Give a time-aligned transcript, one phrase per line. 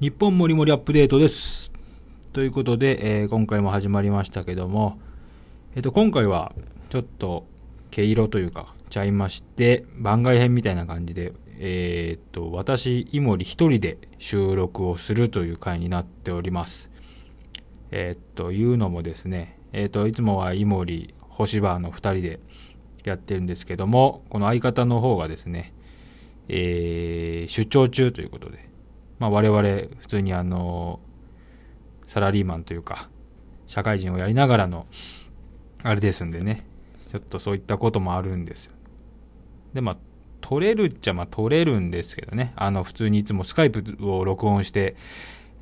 [0.00, 1.72] 日本もりもりアップデートです。
[2.32, 4.96] ということで、えー今回も始まりましたけども、
[5.74, 6.52] えっ、と、今回は
[6.88, 7.48] ちょっと
[7.90, 16.92] 毛色というか、ちゃいまして、番外編みたいな感じで、えっ、と、私、イモリ一人で収録をするという回になっております。
[17.90, 22.38] えっ、と、いうのもですね、えっ、と、いつもはイモリ、星バーの二人で
[23.02, 25.74] やってるんですけども、この相方の方がですね、
[26.46, 28.67] えー出張中ということで、
[29.18, 29.62] まあ、我々
[29.98, 31.00] 普通にあの
[32.06, 33.08] サラリーマンというか
[33.66, 34.86] 社会人をやりながらの
[35.82, 36.64] あれですんでね。
[37.10, 38.70] ちょっとそういったこともあるんです
[39.72, 39.96] でまあ
[40.42, 42.52] 撮れるっちゃまあ撮れるんですけどね。
[42.56, 44.96] あの普通にいつもスカイプを録音して、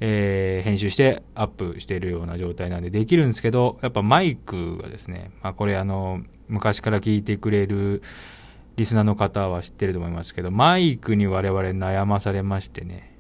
[0.00, 8.02] えー編集してアップしているような状態なんでできるんですけどやっぱマイクがですね、まあ、これあの昔から聞いてくれる
[8.76, 13.15] リスナーの方は知ってると思いますけどマイクに我々悩まされましてね。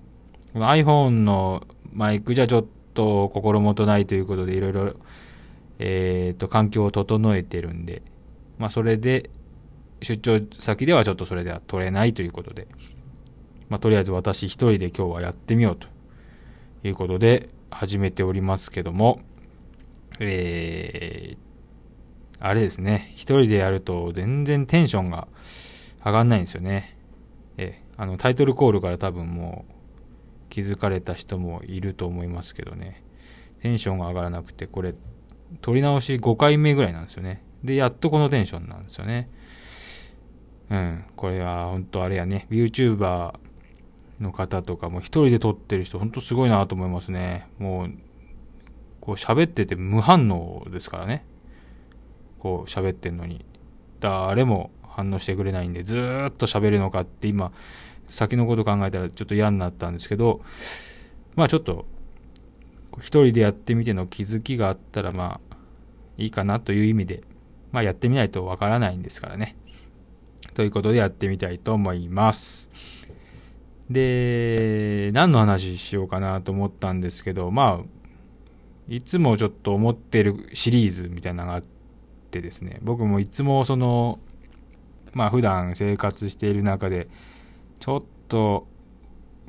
[0.56, 2.64] この iPhone のマイクじゃちょっ
[2.94, 4.94] と心もとないということでいろいろ、
[5.78, 8.00] えーと、環境を整えてるんで、
[8.56, 9.28] まあそれで、
[10.00, 12.68] 出張先ではちょっとそれでは取れないということで、
[13.68, 15.88] まあとりあえず私一人で今日はやってみようと
[16.88, 19.20] いうことで始めておりますけども、
[20.20, 21.36] えー、
[22.40, 25.28] あれですね、一人でやると全然テンションが
[26.02, 26.96] 上がんないんですよね。
[27.58, 29.72] えーあのタイトルコールから多分もう
[30.48, 33.02] 気づかれた人もいると思いますけどね。
[33.62, 34.94] テンションが上がらなくてこれ
[35.60, 37.42] 撮り直し5回目ぐらいなんですよね。
[37.64, 39.30] でやっとこのテンションなんですよね。
[40.70, 41.04] うん。
[41.16, 42.46] これは本当あれやね。
[42.50, 43.34] YouTuber
[44.20, 47.48] の方とかも一人で撮ってる人本当すごいなと思いますね。
[47.58, 47.92] もう
[49.00, 51.24] こう喋ってて無反応ですからね。
[52.38, 53.44] こう喋ってんのに。
[54.00, 55.96] 誰も反応してくれないんでず
[56.28, 57.52] っと喋るのかって今
[58.08, 60.42] 先のこと考えたらちょっと嫌になったんですけど
[61.34, 61.86] まあちょっと
[62.98, 65.56] 一人でやってみての気づきがあったらまあ
[66.18, 67.22] いいかなという意味で
[67.72, 69.56] まあやってみないとわからないんですからね。
[70.54, 72.70] ということでやってみたいと思います。
[73.90, 77.96] で何の話しようかなと思ったんですけどまあ
[78.88, 81.62] いつもちょっと思ってるシリーズみたいなのがあっ
[82.30, 82.78] てですね。
[82.82, 84.18] 僕もいつもその
[85.12, 87.08] まあ普段生活している中で
[87.86, 88.66] ちょっと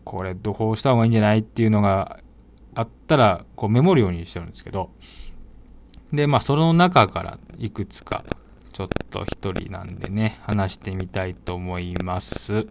[0.03, 2.19] これどうした方がいいんじゃないっていうのが
[2.75, 4.91] あったらこうメモるようにしてるんですけど。
[6.13, 8.23] でまあその中からいくつか
[8.71, 12.67] ちょっと一人なんでね話してみたいと思います。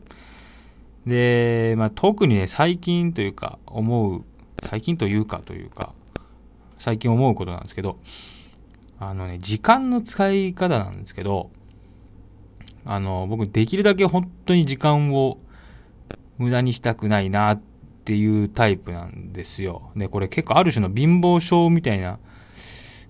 [1.05, 4.25] で、まあ、特にね最近というか思う
[4.63, 5.93] 最近というかというか
[6.79, 7.99] 最近思うことなんですけど
[8.99, 11.51] あのね時間の使い方なんですけど
[12.85, 15.39] あの僕できるだけ本当に時間を
[16.39, 17.61] 無駄にしたくないなっ
[18.05, 19.91] ていうタイプなんですよ。
[19.97, 22.19] で、これ結構ある種の貧乏症みたいな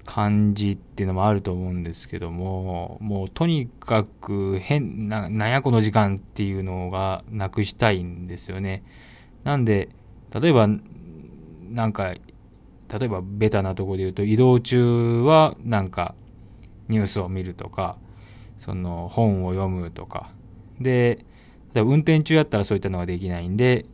[0.04, 8.84] 感じっていうのもあると思うんですけども、もうとにかく変な、なんやこの時間っていうのがなくしたいんですよね。
[9.44, 9.90] なんで、
[10.32, 10.68] 例えば、
[11.68, 12.14] なんか、
[12.88, 16.14] 例えばベタなとこで言うと移動中はなんか
[16.88, 17.98] ニュースを見るとか、
[18.58, 20.30] その本を読むとか、
[20.80, 21.24] で、
[21.82, 23.86] 運転中やったらそういったのができないんで、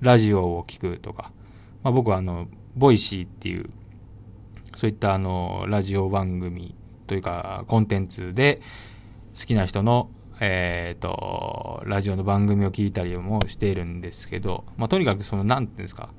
[0.00, 1.32] ラジオを聞くとか、
[1.82, 3.70] まあ、僕はあの、 Voicy っていう、
[4.76, 6.74] そういったあの、ラジオ番組
[7.06, 8.60] というか、コンテンツで
[9.38, 16.10] 好きな人の、えっ、と、ラジオの番組を聞いたりもしているんですけど、まあ、とにかくその、なんていうんですか、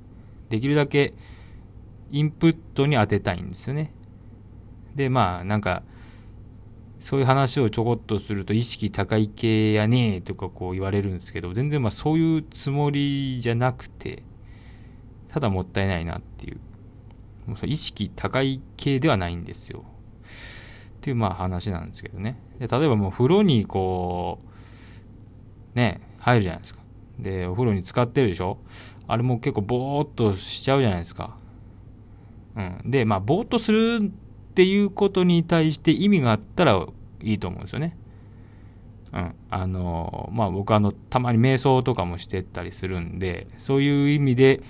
[0.50, 1.14] できるだけ
[2.12, 3.92] インプットに当てたいんですよね。
[4.96, 5.84] で、まあ、なんか、
[7.06, 14.24] そういう話をちょこっとすると意識高い系やねとかこう言われるんですけど全然まあそういうつもりじゃなくて
[15.30, 16.58] ただもったいないなっていう。
[17.46, 19.84] もうそ意識高い系ではないんですよ。
[20.98, 22.40] っていうまあ話なんですけどね。
[22.58, 24.40] で例えばもう風呂にこ
[25.76, 26.80] うね入るじゃないですか。
[27.20, 28.58] でお風呂に使ってるでしょ？
[29.08, 31.38] あれも結構ぼーっとしちゃうじゃないですか。
[32.56, 32.82] うん。
[32.90, 34.12] でまあぼーっとする
[34.56, 36.88] っていうことに対して意味があったら
[37.22, 37.98] いいと思うんですよね。
[39.12, 39.36] うん。
[39.50, 44.62] あの、まあ僕あの、たまに瞑想とかもしてったりするんで、そういう意味で、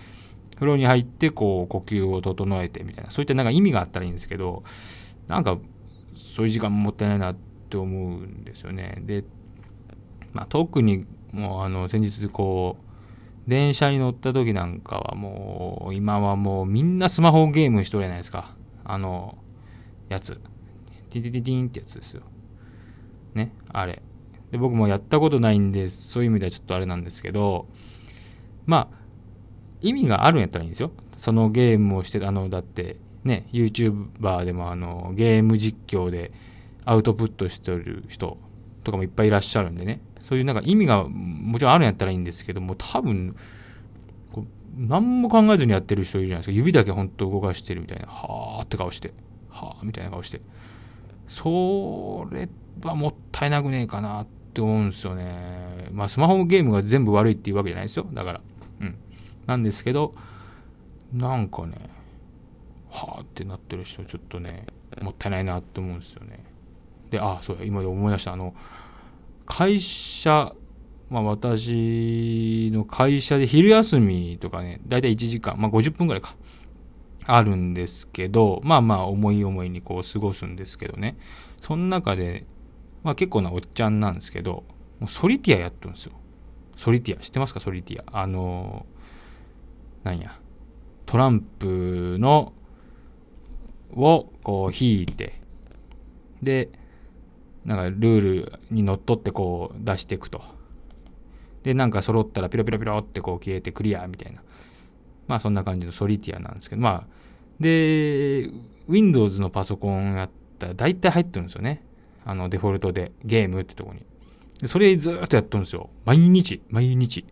[0.55, 4.63] 風呂に入ってこう呼吸を整えてみたいな、そういったなんか意味があったらいいんですけど、
[5.27, 5.59] なんか
[6.15, 7.35] そういう時間もったいないなっ
[7.69, 9.03] て思うんですよね。
[9.05, 9.23] で、
[10.33, 12.77] まあ特にもうあの、先日こ
[13.47, 18.55] う、電車に乗った時なんかはもう、今はもうみんなスマホゲームしとるじゃないですか。
[18.83, 19.37] あの、
[20.09, 20.39] やつ。
[21.09, 22.23] ティティティティンってやつですよ。
[23.33, 24.01] ね、あれ。
[24.51, 27.67] で、僕もやったことないんで、そういう意味ではちょっとあれなんですけど、
[28.65, 28.97] まあ、
[29.81, 30.91] 意味があるんやったらいいんですよ。
[31.17, 36.31] そのゲームをして、あの、だって、ね、YouTuber でもあの、ゲーム実況で
[36.85, 38.37] アウトプットしてる人
[38.83, 43.35] とかもいっぱいいらっしゃるんでね、そういうなんか意味がもちろんあるんやったらいいんですけども、多分、
[44.77, 46.51] 何も考えずにやってる人いるじゃないですか。
[46.51, 48.07] 指だけ本当動かしてるみたいな。
[48.07, 49.13] はーって顔して。
[49.55, 50.41] はーみたいな顔して。
[51.27, 52.49] それ
[52.83, 55.89] はもったいなくねえかなって思うんですよね。
[55.91, 58.07] まあスマホゲームが全部悪いっていうわけじゃないですよ。
[58.13, 58.41] だから。
[58.81, 58.95] うん。
[59.47, 60.13] なんですけど、
[61.13, 61.89] なんかね、
[62.89, 64.67] はーってなってる人ちょっとね、
[65.01, 66.43] もったいないなって思うんですよね。
[67.09, 68.33] で、あ、そうや、今で思い出した。
[68.33, 68.53] あの、
[69.45, 70.53] 会社
[71.09, 76.35] まあ、私の会社で昼休みとかね、だいたい1時間、まあ、50分ぐらいか、
[77.27, 81.17] あるんですけど、まあまあ思い思いにこう過ごすんですけどね、
[81.61, 82.45] その中で、
[83.03, 84.63] まあ結構なおっちゃんなんですけど、
[84.99, 86.13] もうソリティアやってるんですよ。
[86.75, 87.59] ソリティア、知ってますか？
[87.59, 88.21] ソリティア。
[88.21, 88.85] あの
[90.03, 90.39] なんや、
[91.05, 92.53] トランプの、
[93.95, 95.41] をこう引いて、
[96.43, 96.69] で、
[97.63, 100.43] なんかルールにのっとってこう出していくと。
[101.63, 104.43] で、なんか揃ったらピロピロピロってこう消えてクリアみたいな。
[105.27, 107.07] まあそんな感じのソリティアなんですけど、まあ、
[107.59, 108.49] で、
[108.87, 110.29] Windows のパソコンやっ
[110.59, 111.83] たら大体入ってるんですよね。
[112.23, 114.03] あのデフォルトでゲームってとこに。
[114.67, 115.89] それずっとやってるんですよ。
[116.05, 117.25] 毎日、毎日。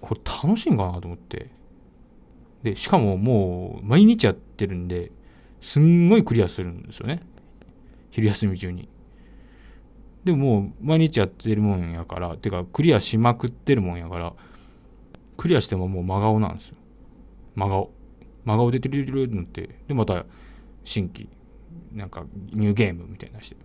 [0.00, 1.50] これ楽しいんかなと思って。
[2.62, 5.12] で、しかももう毎日やってるんで、
[5.60, 7.20] すんごいクリアするんですよね。
[8.10, 8.88] 昼休み中に。
[10.24, 14.34] でももう毎日やってるもんやから、てかクリアしまくってるもんやから、
[15.42, 16.76] クリアしてももう真顔なんですよ。
[17.56, 17.90] 真顔。
[18.44, 20.24] 真顔でテリリリってなって、で、また
[20.84, 21.28] 新規、
[21.92, 23.56] なんかニューゲームみたいなして。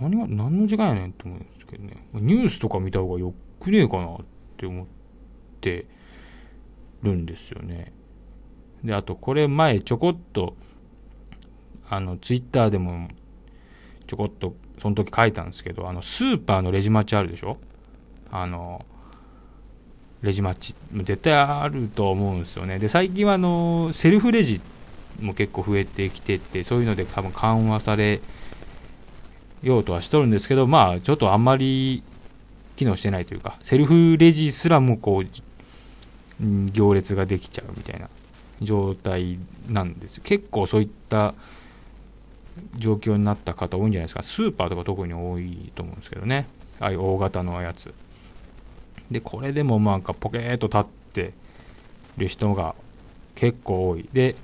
[0.00, 1.96] 何が、何の時間やねんって思うんですけどね。
[2.12, 4.18] ニュースとか見た方がよくねえかなっ
[4.56, 4.86] て思っ
[5.60, 5.88] て
[7.02, 7.92] るんですよね。
[8.84, 10.54] で、あとこれ前ちょこっと、
[11.88, 13.08] あの、ツイッターでも
[14.06, 17.58] ちょこっとその時書いたんですけど、あの、スーパーのレジ待ちあるでしょ
[18.30, 18.80] あの、
[20.22, 22.78] レジ待ち、絶対あると思うんですよね。
[22.78, 24.60] で、最近はあの、セルフレジ
[25.20, 28.20] も結構増えてきてて、そういうので多分緩和され
[29.62, 32.02] ようとはしとるんですけど、まあ、ちょっとあんまり
[32.76, 35.26] 機能してないというか、セルフレジすらもこう、
[36.72, 38.08] 行列ができちゃうみたいな
[38.60, 40.22] 状態なんですよ。
[40.24, 41.34] 結構そういった
[42.76, 44.22] 状況になった方多いんじゃないですか。
[44.22, 46.46] スーパーとか特に多いと思うんですけどね。
[46.80, 47.94] ああいう大型のやつ。
[49.10, 51.32] で、これでもなんかポケーっと立って
[52.16, 52.74] る人が
[53.34, 54.08] 結構多い。
[54.12, 54.36] で、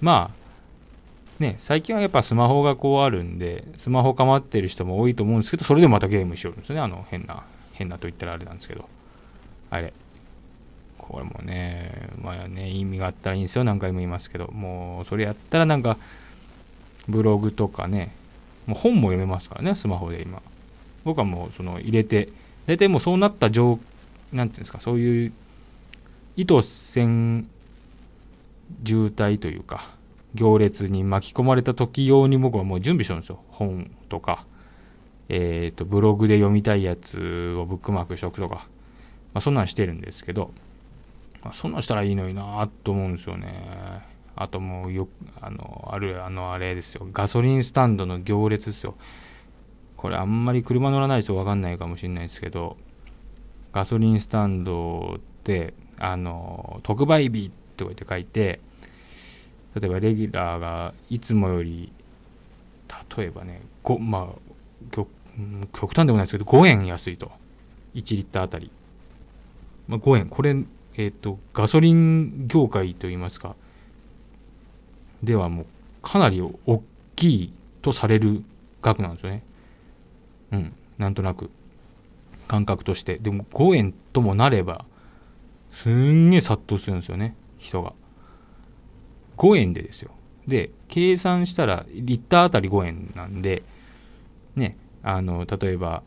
[0.00, 6.80] まあ、ね、最近はやっぱスマホがこうあるんで、スマホ構ってる人も多いと思うんですけど、それでまたゲームしよるんですよね。
[6.82, 8.88] あの、変な、変なと言ったらあれなんですけど。
[9.70, 9.92] あれ。
[10.98, 13.64] これもね、まあね、意味があったらいいんですよ。
[13.64, 14.48] 何回も言いますけど。
[14.48, 15.96] もう、それやったらなんか、
[17.08, 18.14] ブログとかね、
[18.66, 20.42] もう本も読めますからね、スマホで今。
[21.04, 22.28] 僕はもうその入れて、
[22.66, 23.78] 大体もうそうなった状、
[24.32, 25.32] なんていうんですか、そういう
[26.36, 27.48] 意図せん
[28.84, 29.90] 渋滞というか、
[30.34, 33.40] 行列に巻き込まれた時用に僕はもう準備してるんですよ。
[33.48, 34.46] 本とか、
[35.28, 38.66] えっ、ー、と、ブログで読みたいやつをブックマークしとくとか、
[39.34, 40.52] まあ、そんなんしてるんですけど、
[41.42, 44.10] まあ、そんなんしたらいいのになと思うんですよね。
[44.40, 45.06] あともうよ
[45.42, 48.94] あのあるあのあれですよガソリンスタンドの行列ですよ
[49.98, 52.78] これあんまり車乗らない人分かんないかもしれないですけど
[53.72, 58.60] ガソリンスタンドってあの特売日ってこうやって書いて
[59.74, 61.92] 例えばレギュラーがいつもより
[63.16, 63.62] 例えばね
[64.00, 64.38] まあ
[64.90, 65.08] 極
[65.72, 67.30] 極端でもないですけど5円安いと。
[67.94, 68.70] 1リッターあたり、
[69.88, 70.50] まあ、5円これ
[70.96, 73.56] えっ、ー、とガソリン業界といいますか
[75.22, 75.66] ではもう
[76.02, 76.82] かなり大
[77.16, 78.42] きいとされる
[78.82, 79.42] 額なんですよね。
[80.52, 81.50] うん、なんとなく。
[82.50, 83.18] 感覚として。
[83.18, 84.84] でも5円ともなれば、
[85.70, 87.92] すんげえ殺到するんですよね、人が。
[89.36, 90.10] 5円でですよ。
[90.48, 93.62] で、計算したらリッターあたり5円なんで、
[94.56, 96.02] ね、あの、例えば、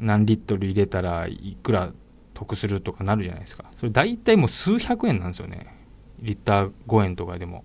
[0.00, 1.92] 何リットル入れたらいくら
[2.34, 3.70] 得するとかなるじゃないですか。
[3.76, 5.68] それ大体もう数百円なんですよね。
[6.18, 7.64] リッター5円とかでも。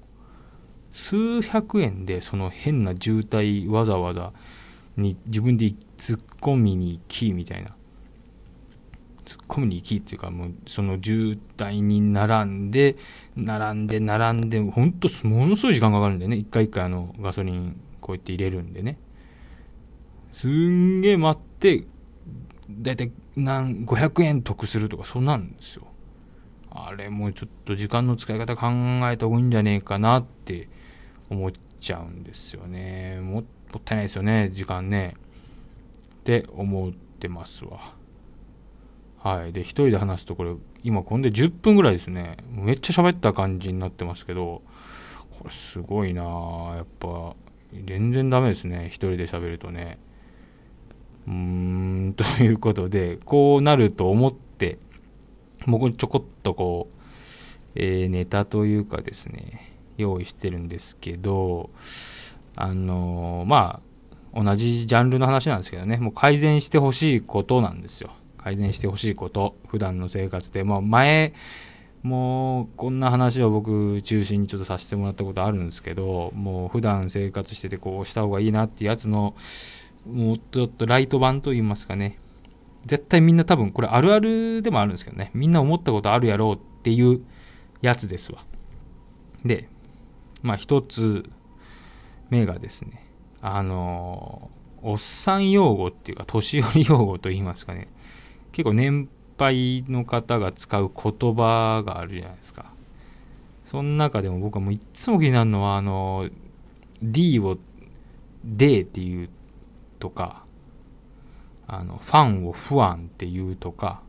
[0.94, 4.34] 数百円でその変な渋滞わざわざ
[4.98, 7.76] に自分で突っ込みに行きみたいな。
[9.24, 12.98] 突っ込みに行きっていうかもうその渋滞に並んで
[13.36, 16.38] 並んで並んでほんとものすごい時間かかるんでね。
[16.38, 18.98] 一回一回あのガソリンこうやって入れるんでね。
[20.34, 21.86] すんげえ待って
[22.68, 25.86] だいたい何500円得するとかそんなんですよ。
[26.72, 28.68] あれもうちょっと時間の使い方考
[29.12, 30.68] えた方がいいんじゃねえかなって
[31.30, 33.20] 思っちゃうんですよね。
[33.22, 33.44] もっ
[33.86, 35.16] たいないですよね時間ね。
[36.22, 37.96] って思ってますわ。
[39.18, 39.54] はい。
[39.54, 42.38] で一人で話すとこれ今こんで10分ぐらいですね。
[42.52, 44.62] めっちゃ喋った感じになってますけど
[45.32, 46.22] これすごいな
[46.76, 47.36] やっぱ
[47.74, 48.88] 全然ダメですね。
[48.88, 49.98] 一人で喋るとね。
[51.28, 54.78] うーんということでこうなると思って
[55.68, 57.00] 僕ちょこっとこう、
[57.76, 61.70] えー、ネタというかですね用意してるんですけど
[62.56, 63.91] あのー、まあ
[64.34, 65.98] 同じジャンルの話なんですけどね。
[65.98, 68.12] もう改善してほしいことなんですよ。
[68.38, 69.56] 改善してほしいこと。
[69.68, 71.34] 普段の生活で、まあ、前
[72.04, 79.36] もうこんな話を僕中心にちょっとさせてもらったことあるんですけどもう普段生活しててこうした方がいいなっていうやつの
[80.08, 82.18] もうちょっとライト版と言いますかね。
[82.86, 85.30] 絶対みんな多分これあるあるでもあるんですけどね。
[85.36, 87.24] みんな思ったことあるやろうっていう
[87.82, 88.44] やつですわ。
[89.46, 89.70] で
[90.42, 91.30] まあ一つ
[92.32, 93.06] 目がですね。
[93.42, 94.50] あの
[94.84, 97.88] おっさん用語っていうか年寄り用語と言いますかね。
[98.52, 102.72] 結構年配の方が使う言葉があるじゃないですか。
[103.66, 106.30] その中でも僕はもういつも気になるのはあの
[107.02, 107.58] D を
[108.44, 109.30] D っていう
[110.00, 110.44] とか
[111.68, 114.02] あのファンをファンっていうとか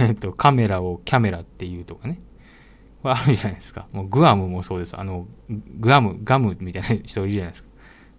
[0.00, 2.20] えっとカメラをキャメラっていうとかね。
[3.02, 3.86] これあるじゃないですか。
[3.92, 4.98] もうグアムもそうです。
[4.98, 7.65] あのグアムガムみたいな人いるじゃないですか。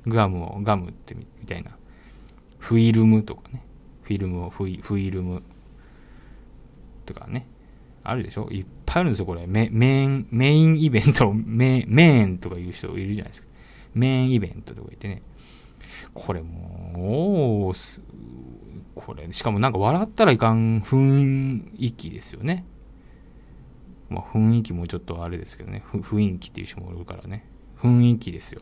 [0.07, 1.77] グアムをガムってみたいな
[2.57, 3.63] フィルムとかね
[4.01, 5.43] フィルムをフィフィルム
[7.05, 7.47] とかね。
[8.03, 8.47] あるでしょ？
[8.51, 9.45] いっぱいあるんですよ、これ。
[9.47, 13.49] メメイン、メインイベント、メメーンとか言う人いるじゃないですか。
[13.93, 15.21] メインイベントとか言ってね。
[16.13, 17.77] これもう、
[18.95, 22.65] これ、しかもなんか笑ったらいかん雰囲気ですよね。
[24.09, 25.83] まあ雰囲気もちょっとあれですけどね。
[25.91, 27.45] 雰囲気っていう人もいるからね。
[27.81, 28.61] 雰囲気ですよ。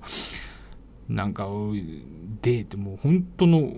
[1.08, 1.48] なんか、
[2.42, 3.74] でってもう本当の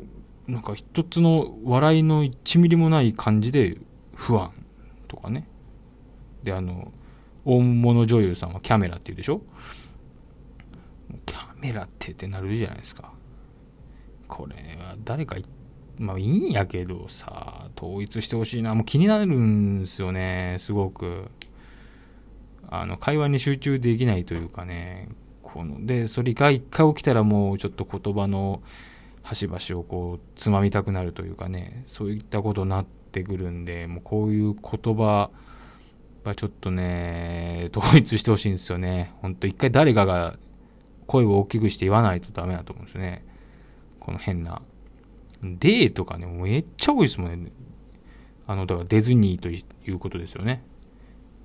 [0.47, 3.77] なんか一つの笑いの1ミリもない感じで
[4.15, 4.51] 不安
[5.07, 5.47] とかね。
[6.43, 6.91] であの
[7.43, 9.41] 大物女優さんはキャメラって言うでしょ？
[11.25, 13.11] キャメラってってなるじゃないですか。
[14.27, 15.35] これは誰か
[15.97, 18.73] まあいいんやけどさ統一してほしいな。
[18.73, 21.25] もう気になるんですよねすごく。
[22.69, 25.09] あの会話に集中できないというかね。
[25.57, 28.61] このでそれが一回起きたらもうちょっと言葉の
[29.23, 35.31] 端々をこうつまみたくなるというかねそういったことになってくるんでもうこういう言葉
[36.23, 39.15] はちょっとね統一してほしいんですよね。
[39.23, 40.37] ほんと一回誰かが
[41.07, 43.25] 声を大きくして言わないとダメだと思うんですよね。
[43.99, 44.61] この変な
[45.41, 47.51] 「デー」とかねめっちゃ多いですもんね。
[48.45, 50.61] あのだからディズニーということですよね。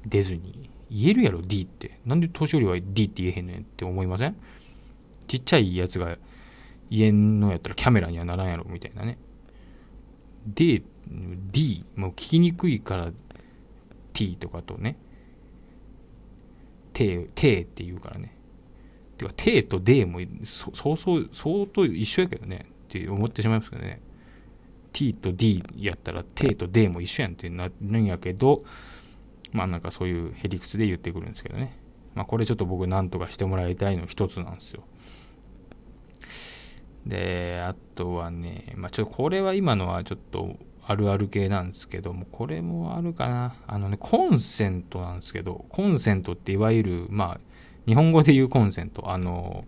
[0.05, 0.72] ディズニー。
[0.93, 4.37] 言えるやろ？D ってなんで年寄りは D って言えへんねんって思いません？
[5.27, 6.19] ちっちゃいやつが
[6.91, 9.17] 家のやったらキャメラにはならんやろみたいなね。
[10.47, 13.13] で、D、もう聞きにくいから
[14.13, 14.99] T とかとね、
[16.93, 18.37] T、T って言うからね。
[19.17, 24.03] てか、T と D もそうそう、相当一緒やけどねって思ってしまいますけどね。
[24.93, 28.65] T と D やったら T と D も一緒やんってなるんやけど、
[29.53, 31.79] まあなんかそういうへりくつで言ってくるんですけどね。
[32.15, 34.83] まあこれちょっと僕なんとかしてもらいたいの一つなんですよ。
[37.07, 43.55] で、あとはね、まあ、ちょっとこれは今のはちょっとあるある系なんですけども、これもあるかな。
[43.67, 47.41] あのね、コンセントなんですけど、コンセントっていわゆる、まあ、
[47.87, 49.65] 日本語で言うコンセント、あの、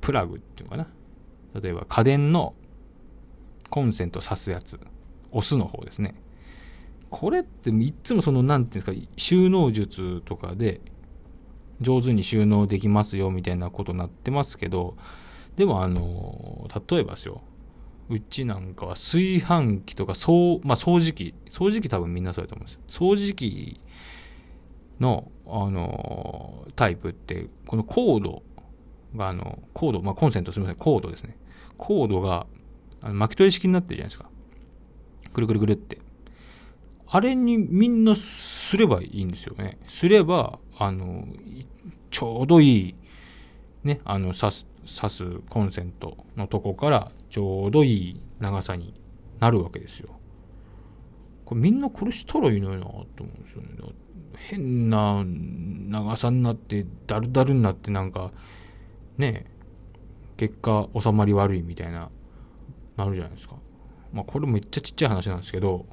[0.00, 1.60] プラグっていうのかな。
[1.60, 2.54] 例えば家電の
[3.70, 4.78] コンセント挿すやつ、
[5.30, 6.14] 押すの方ですね。
[7.14, 10.80] これっていつもその、なんていうんですか、収納術とかで
[11.80, 14.96] 上手に収納できますよみたいなことになってますけど、
[15.56, 17.42] でもあの例えばですよ
[18.08, 23.80] うちなんかは炊飯器とかそう、まあ、掃除機掃除機多分みんなそうやと思うんです掃除機
[24.98, 28.42] のあのタイプってこのコード
[29.14, 31.36] があのコード、まあ、コンセントすみませんコードですね。
[31.76, 32.46] コードが
[33.00, 34.28] あの巻き取り式になってるじゃないですか。
[35.32, 35.98] くるくるくるって。
[37.14, 41.24] あれにみんなすればいいんですよねすればあの
[42.10, 42.94] ちょうどいい
[43.84, 49.00] ねあの刺す挿すコンセントのとこからちょうどいい長さに
[49.38, 50.08] なるわけですよ。
[51.44, 53.68] これみんなこれしたらいいのになと思うんですよね。
[54.34, 58.32] 変な長さになってだるだるになってなんか
[59.18, 59.46] ね
[60.36, 62.10] 結果収まり悪いみたいな
[62.96, 63.54] なるじゃないですか。
[64.12, 65.86] まあこれめっちゃちっちゃい話なんですけど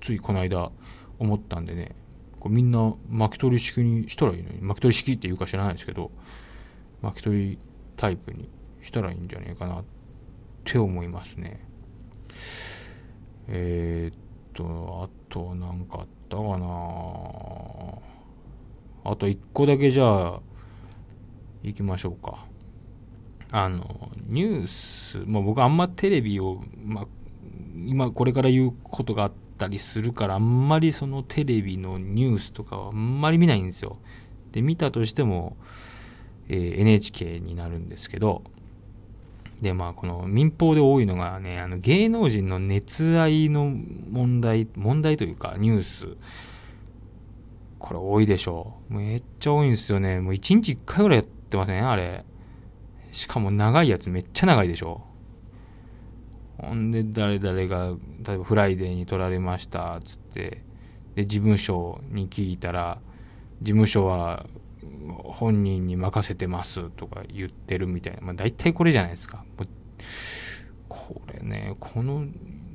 [0.00, 0.70] ついこの間
[1.18, 1.94] 思ったんでね
[2.40, 6.10] こうみんな巻き取り式にしたらいいのに巻き取り式っていうか知らないですけど
[7.02, 7.58] 巻き取り
[7.96, 8.48] タイプに
[8.80, 9.84] したらいいんじゃねえかなっ
[10.64, 11.60] て思いますね。
[13.48, 14.18] えー、っ
[14.54, 16.66] とあと何かあったかな。
[19.02, 20.40] あと1個だけじゃあ
[21.62, 22.46] 行きましょうか。
[23.52, 27.06] あのニュース、まあ、僕あんまテレビを、まあ、
[27.74, 33.98] 今これから言うことがあってたりするからあんまりそのテレビのニュースとかはあんまり見ないんですよ。
[34.52, 35.56] で見たとしても、
[36.48, 38.42] えー、NHK になるんですけど。
[39.60, 43.66] でまあこの民放で多いのがねあの芸能人の熱愛の
[44.10, 46.16] 問題問題というかニュース。
[47.78, 48.94] これ多いでしょう。
[48.94, 50.20] めっちゃ多いんですよね。
[50.20, 51.88] もう1日1回ぐらいやってません？
[51.88, 52.24] あれ。
[53.12, 55.02] しかも長いやつめっちゃ長いでしょ
[56.62, 60.62] ほんで誰々が例えばフライデーに撮られましたっつって
[61.14, 63.00] で事務所に聞いたら
[63.62, 64.46] 事務所は
[65.24, 69.44] 本人に任せてますとか言ってるみたいな、まあ、大体これじゃないですか。
[70.88, 72.26] これね、この、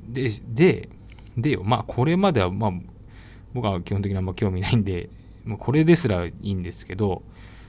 [0.08, 0.88] で、で、
[1.36, 2.70] でよ、まあこれまでは、まあ
[3.52, 5.10] 僕は基本的にあんま興味ないんで、
[5.44, 7.22] もうこれですらいいんですけど、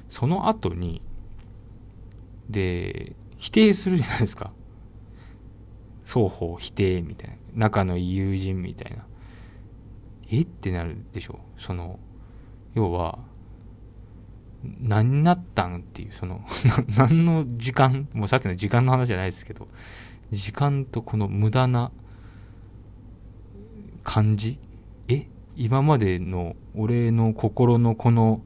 [0.09, 1.01] その後に、
[2.49, 4.53] で、否定するじゃないですか。
[6.07, 7.35] 双方否定みたいな。
[7.53, 9.05] 仲のいい友人みたいな。
[10.31, 10.41] え？
[10.41, 11.39] ってなるでしょ？
[11.57, 11.99] その、
[12.75, 13.19] 要は、
[14.79, 16.45] 何になったんっていう、その
[16.97, 19.67] 何の時間、もうさっきの時間の話じゃないですけど、
[20.31, 21.91] 時間とこの無駄な
[24.05, 24.59] 感じ？
[25.09, 25.27] え？
[25.57, 28.41] 今までの俺の心のこの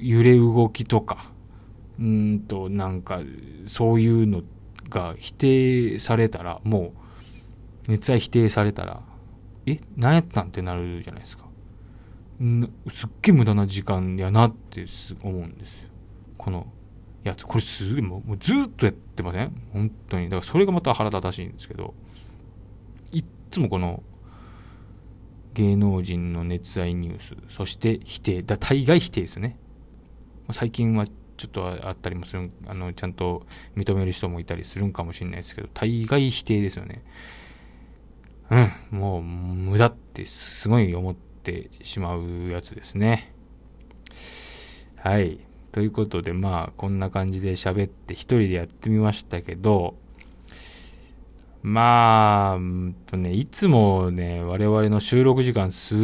[0.00, 1.32] 揺れ動きとか、
[1.98, 3.22] うんと、なんか、
[3.66, 4.57] そういうのって
[4.88, 6.92] が否定されたら、も
[7.86, 9.02] う、熱愛否定されたら、
[9.66, 11.44] え何やったんってなるじゃないですか。
[12.90, 14.86] すっげえ無駄な時間やなって
[15.22, 15.88] 思うんですよ。
[16.38, 16.66] この
[17.24, 17.44] やつ。
[17.44, 19.52] これすげえもうずっとやってません？
[19.72, 20.26] 本当に。
[20.26, 21.94] だからそれがまた腹立たしいんですけど、
[23.12, 24.02] いっつもこの
[25.54, 29.58] 芸能人の熱愛ニュース、そして否定、だ大概否定ですね。
[30.52, 31.06] 最近は
[31.38, 33.46] ちょっとあったりもする、あの、ちゃんと
[33.76, 37.02] 認める人もいたりするんかもしれないですけど、大概否定ですよね。
[38.50, 41.28] うん、もう無駄ってすごい思って、
[41.82, 43.32] しまうやつですね。
[44.96, 45.38] はい。
[45.72, 49.94] ということで、まあ、こんな感じで喋って一人でやってみましたけど、
[51.62, 55.98] まあ、んとね、いつもね、我々の収録時間すっ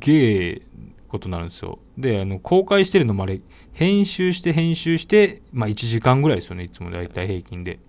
[0.00, 0.62] げえ
[1.08, 1.78] ことになるんですよ。
[1.98, 3.40] で、あの、公開してるのもあれ、
[3.72, 7.80] 編集して編集して、まあ1時間ぐらいですよね、いつもだいたい平均で。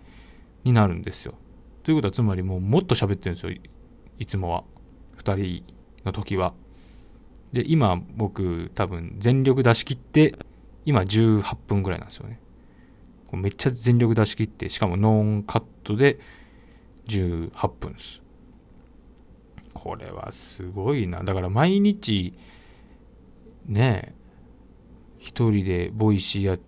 [0.63, 1.35] になるんですよ。
[1.83, 3.53] ということは、つまりもうもっと喋ってるんですよ、
[4.17, 4.63] いつもは。
[5.15, 5.63] 二人
[6.05, 6.53] の時は。
[7.53, 10.35] で、今僕多分全力出し切って、
[10.85, 12.39] 今18分ぐらいなんですよね。
[13.31, 16.19] めっちゃ全力出し切って、しかもノーンカットで
[17.07, 18.21] 18分です。
[19.73, 21.23] これはすごいな。
[21.23, 22.33] だから毎日、
[23.69, 24.13] ね
[25.17, 26.59] 一人で Voicy やっ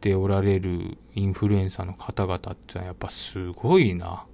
[0.00, 4.26] ておられるインフルエンサーの方々ってのはやっぱすごいな。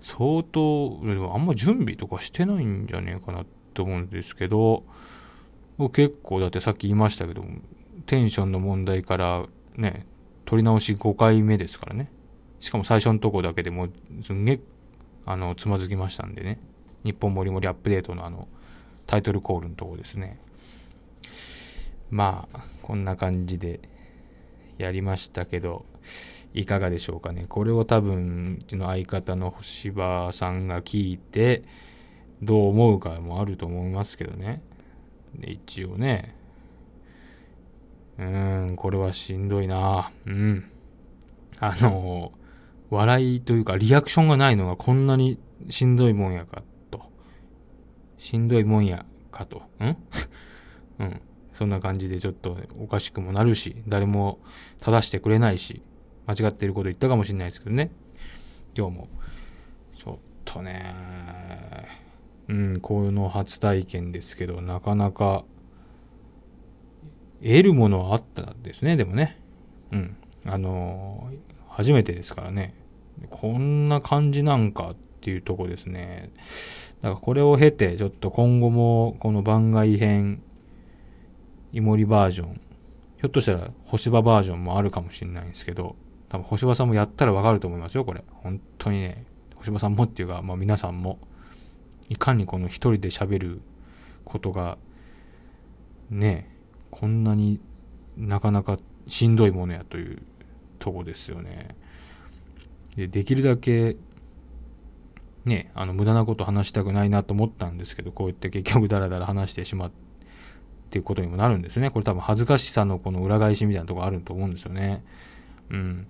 [0.00, 4.82] 相当でも、あんま準備とかしてないんじゃねえかなと思うんですけど、
[5.92, 7.44] 結構だってさっき言いましたけど
[8.06, 10.06] テンションの問題からね
[10.44, 12.10] 録り直し5回目ですからね。
[12.60, 13.88] しかも最初のとこだけでも
[14.22, 14.60] すんげえ
[15.24, 16.58] あのつまずきましたんでね。
[17.04, 18.48] 日本もりもりアップデートのあの
[19.06, 20.38] タイトルコールのとこですね。
[22.12, 23.80] まあこんな感じで
[24.78, 25.84] やりましたけど
[26.54, 31.64] いかがでしょうかねこれを多分うちの相方の星葉さんが聞いて
[32.42, 34.62] どう思うかもあると思いますけどね
[35.34, 36.34] で、一応ね、
[38.18, 40.70] うーん、これはしんどいなうん。
[41.58, 42.32] あの、
[42.90, 45.38] 笑いというかリアクションがないのがこんなに
[45.70, 47.02] しんどいもんやかと。
[48.18, 49.62] しんどいもんやかと。
[49.80, 49.96] ん？
[50.98, 51.20] うん。
[51.52, 54.38] そんな感じでちょっとおかしくもなるし、誰も
[54.80, 55.82] 正してくれないし、
[56.26, 57.90] 間違ってること言ったかもしれないですけどね。
[58.76, 59.08] 今日も、
[59.96, 60.94] ちょっとね、
[62.48, 65.44] うん、この初体験ですけど、なかなか、
[67.42, 69.38] 得るものはあったんですね、でもね。
[69.90, 70.16] うん。
[70.44, 71.30] あの
[71.68, 72.74] 初めてですからね。
[73.30, 76.30] こんな感じなんかっていうとこですね。
[77.02, 80.42] だからこれを経て、ちょっと今後もこの番外編、
[81.72, 82.60] イモリバージョン、
[83.16, 85.96] ひょっとしたら星葉バージョンもあるかもしれないんですけど、
[86.28, 88.24] 多分星葉さんもやったらわかると思いますよ、これ。
[88.28, 89.24] 本当にね。
[89.56, 91.18] 星葉さんもっていうか、まあ皆さんも。
[92.08, 93.62] いかにこの一人で喋る
[94.24, 94.76] ことが
[96.10, 96.54] ね
[96.90, 97.58] こんなに
[98.18, 100.22] なかなかしんどいものやという
[100.78, 101.74] とこですよね。
[102.96, 103.96] でできるだけ
[105.46, 109.90] ね、あの無駄なこと話したくないなと思ったんですけど、こうやって結局ダラダラ話してしまっ
[110.92, 111.90] ていうことにもなるんですね。
[111.90, 115.02] これ多分恥ずかしさのこの裏返しみたいなとこあると思うんですよね。
[115.70, 116.06] うん。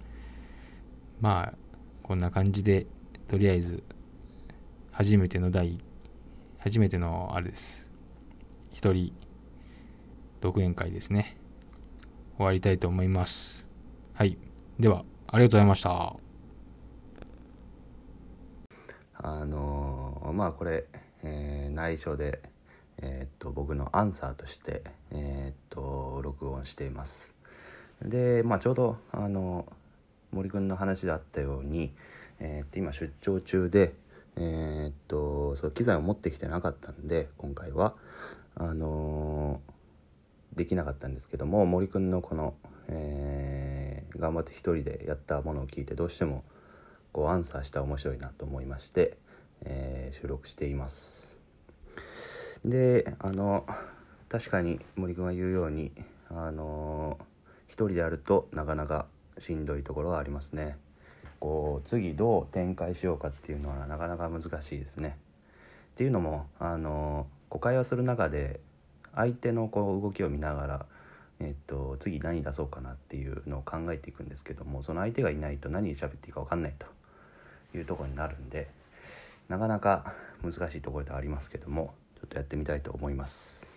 [1.20, 1.58] まあ、
[2.02, 2.88] こんな感じで、
[3.28, 3.84] とりあえず、
[4.90, 5.78] 初めての第、
[6.58, 7.88] 初めてのあれです。
[8.72, 9.12] 一人、
[10.40, 11.36] 独演会ですね。
[12.36, 13.68] 終わりたいと思います。
[14.14, 14.36] はい。
[14.80, 16.16] では、ありがとうございました。
[19.14, 20.86] あのー、まあこれ、
[21.22, 22.42] えー、内緒で、
[23.02, 27.34] えー、っと僕のアンサーとして、えー、っと録音しています。
[28.00, 29.66] で、まあ、ちょうどあの
[30.32, 31.92] 森君の話であったように、
[32.40, 33.94] えー、っと今出張中で、
[34.36, 37.94] え、っとそう機材を持ってきてなかったんで今回は
[38.54, 39.60] あの
[40.54, 42.54] できなかったんですけども森君のこの、
[42.88, 46.44] え頑張って一人でやったものを聞いてどうしても
[47.12, 49.16] こうアンサーした面白いなと思いまして、
[49.64, 51.31] え、収録しています。
[52.64, 53.66] であの
[54.28, 55.92] 確かに森君が言うように
[56.30, 57.18] あの
[57.66, 59.06] 一人でやるとなかなか
[59.38, 60.76] しんどいところはありますね。
[61.40, 65.16] こう次どう展開しようかっていうのはなかなか難しいですね。
[65.92, 68.60] っていうのもあのこう会話する中で
[69.14, 70.86] 相手のこう動きを見ながら
[71.44, 76.86] えっと、次何出そうかなっていうのを考えていくんですけどもその相手がいないと何喋っていいか分かんないと
[77.76, 78.68] いうとこになるんで
[79.48, 83.72] なかなか難しいところではありますけどもちょっとやってみたいと思います。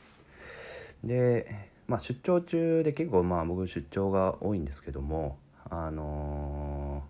[1.04, 5.38] で、まあ、出張中で結構まあ僕出張が多いんですけども
[5.70, 7.04] あの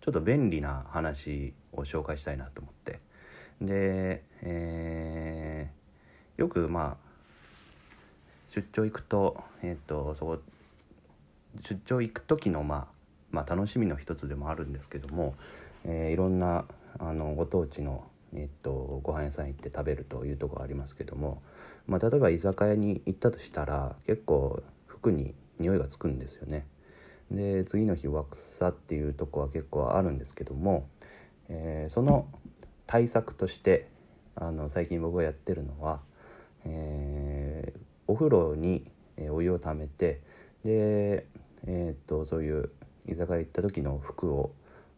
[0.00, 3.00] ー、ちょっと便利な話を紹介したいなと思って。
[3.60, 7.04] で、えー、よくまあ
[8.48, 10.38] 出張行くとえっ、ー、とそこ
[11.62, 12.86] 出張行く時のまあ
[13.30, 15.34] まあ楽しみの一つでもあるんですけども
[15.86, 16.64] えー、いろんな
[16.98, 21.42] あのご当地の、えっと、ご飯屋さん行って食べるというとこありますけども、
[21.86, 26.66] まあ、例えば居酒屋に行ったとしたら結構服に匂いがつくんですよね。
[27.30, 30.86] で次の日ワクサっていうとこは結構あるんですけども、
[31.48, 32.26] えー、その
[32.86, 33.88] 対策として
[34.36, 36.00] あの最近僕がやってるのは、
[36.64, 38.84] えー、お風呂に
[39.30, 40.20] お湯をためて
[40.64, 41.26] で、
[41.66, 42.70] えー、っとそういう
[43.08, 44.52] 居酒屋行った時の服を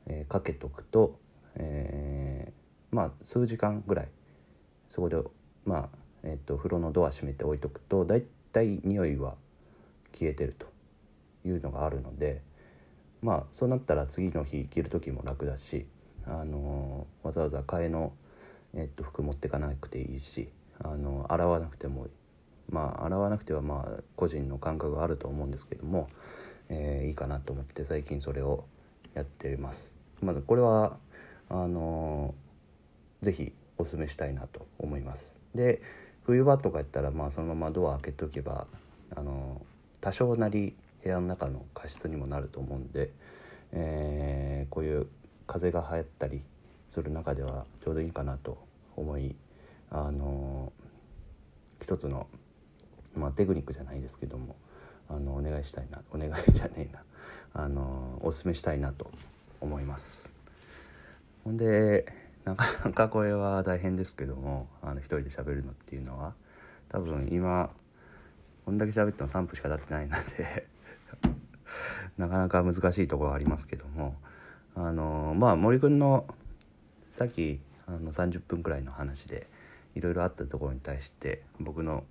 [0.06, 1.18] え、かけとくと、
[1.56, 2.65] えー、
[2.96, 4.08] まあ数時間ぐらい
[4.88, 5.18] そこで
[5.66, 5.88] まあ、
[6.22, 9.34] えーと、風呂のドア閉めて置いとくとだいたい匂いは
[10.14, 10.66] 消えてると
[11.46, 12.40] いうのがあるので
[13.20, 15.84] まあそうなったら次の日着る時も楽だし、
[16.26, 18.14] あのー、わざわざ替えの、
[18.72, 20.48] えーと、服持ってかなくていいし、
[20.82, 22.06] あのー、洗わなくても
[22.70, 26.08] まあ洗わなくてはまあ個人の感覚があると思うんですけども、
[26.70, 28.64] えー、いいかなと思って最近それを
[29.12, 29.94] やってます。
[30.22, 30.96] まあ、これは
[31.50, 32.45] あのー、
[33.26, 35.36] ぜひおすすめしたいなと思います。
[35.52, 35.82] で
[36.22, 38.68] 冬場とかやったらまあそのままドア開けておけば
[39.16, 39.60] あの、
[40.00, 43.10] 多少なり部屋の中の加湿にもなると思うんで、
[43.72, 45.08] えー、こういう
[45.46, 46.42] 風が流行ったり
[46.88, 48.58] する中ではちょうどいいかなと
[48.96, 49.34] 思い
[49.90, 50.72] あの、
[51.82, 52.28] 一つの、
[53.16, 54.54] まあ、テクニックじゃないですけども
[55.08, 57.02] あのお願いしたいなお願いじゃねえな
[57.54, 59.10] あのおすすめしたいなと
[59.60, 60.30] 思います
[61.44, 66.34] ほんでなか なかこれは大変ですけどもあの一人で喋るのっていうのは
[66.88, 67.70] 多分今
[68.64, 70.66] こんだけ喋っても3分しか経ってないので
[72.16, 74.16] なかなか難しいところはありますけども
[74.74, 76.26] あのまあ森君の
[77.10, 79.48] さっきあの30分くらいの話で
[79.94, 82.04] いろいろあったところに対して僕の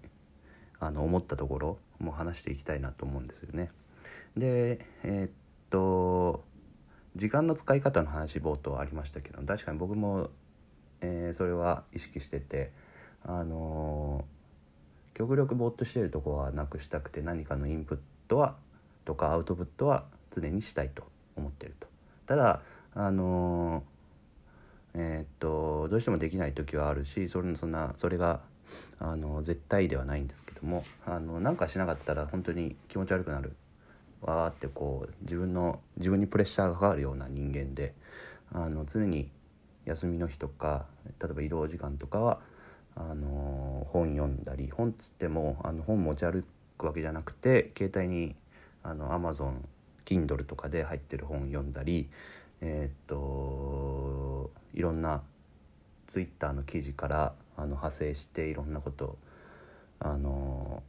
[0.80, 3.71] あの思ったところも話していきたいなと思うんですよね。
[4.36, 5.32] でえー、っ
[7.25, 10.29] 時間の使い方の話冒頭ありましたけど確かに僕も、
[11.01, 12.71] えー、それは意識してて
[13.23, 18.53] あのー、極力ぼーっとしてるとこはなくしたくて何かのインプットは
[19.05, 21.03] とかアウトプットは常にしたいと
[21.35, 21.88] 思ってると。
[22.27, 22.61] ただ
[22.93, 28.41] あのー、えっとどうしてもできない時はあるしそれそんなそれが
[28.99, 33.55] あの絶対ではないんですけどもあのなんかしなかったら本当に気持ち悪くなる
[34.25, 37.93] わーってこう自分の自分にプレッシャーがかかるような人間で
[38.51, 39.29] あの常に
[39.85, 40.85] 休みの日とか
[41.21, 42.39] 例えば移動時間とかは
[42.95, 46.43] あの本読んだり本つってもあの本持ち歩
[46.77, 48.35] くわけじゃなくて携帯に
[48.83, 49.59] あの Amazon
[50.05, 52.09] Kindle とかで入ってる本読んだり
[52.61, 55.21] えー、っといろんな
[56.07, 59.17] Twitter の記事からあの派生していろんなこと
[59.99, 60.81] あの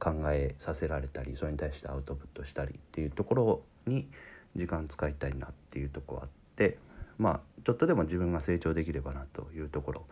[0.00, 4.08] 考えさせられたりそれに対してアウトプットしたりっていうところに
[4.56, 6.78] 時間使いたいなっていうところあって
[7.18, 10.06] まあちょっとでも自分が成長できればなというところ、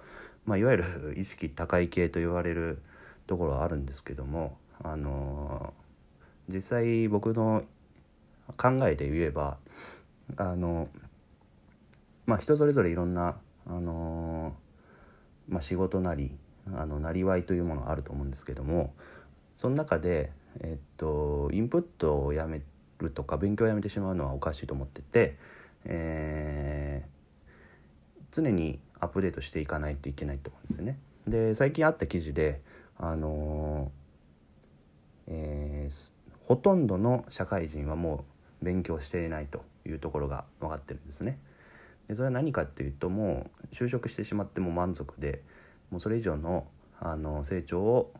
[0.44, 2.78] まあ、いわゆる 意識高い系と言われる
[3.26, 5.72] ところはあるんですけどもあの
[6.48, 7.64] 実際僕の
[8.56, 9.56] 考えで言えば
[10.36, 10.88] あの
[12.26, 14.54] まあ人それぞれいろんなあの、
[15.48, 16.36] まあ、仕事なり
[16.74, 18.94] あのなりわいというものがあると思うんですけども
[19.58, 22.62] その中で、えっと、インプットをやめ
[22.98, 25.36] るとか勉強をやめてしまうのはおかしいと思ってて、
[25.84, 30.98] えー、常にアップデートしていかないといけないと思うんですよね。
[31.26, 32.62] で最近あった記事で
[32.98, 33.90] あの
[35.26, 36.12] えー、
[36.46, 38.24] ほとんどの社会人はも
[38.62, 41.38] う勉強していないというところが分かってるんですね。
[42.06, 45.42] でそれは何かっていうともう就職してしまっても満足で
[45.90, 46.68] もうそれ以上の
[47.00, 48.12] あの成長を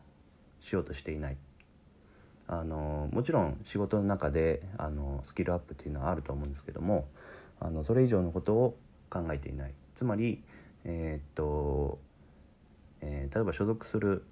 [0.61, 1.37] しようとしていない。
[2.47, 7.07] あのもちろん仕事の中であのスキルアップっていうのはあると思うんですけども
[7.59, 8.75] あのそれ以上のことを
[9.09, 9.73] 考えていない。
[9.93, 10.41] つまり、
[10.83, 11.99] えー、っと
[13.01, 14.25] えー、例えば所属する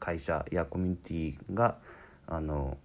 [0.00, 1.76] 会社やコミュニティが
[2.26, 2.78] あの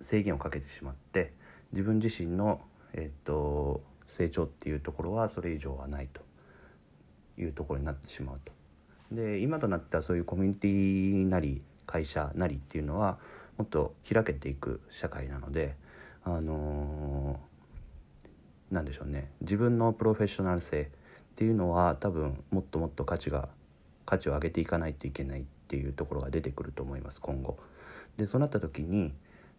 [0.00, 1.34] 制限をかけてしまって
[1.72, 2.62] 自分自身の、
[2.94, 6.26] えっと、成長っていうところはそれ以上はないと。
[7.38, 8.52] いうところになってしまうと。
[9.12, 13.18] で今となってはそういうコミュニティなり会社なりっていうのは
[13.56, 15.74] もっと開けていく社会なので
[16.24, 20.86] あのー、なんでしょうね自分のプロフェッショナル性っ
[21.36, 23.48] ていうのは多分もっともっと価値が
[24.04, 27.58] 価値を上げていかないといけないっていうところが出てくると思います今後。
[28.16, 29.12] でそうなった時に、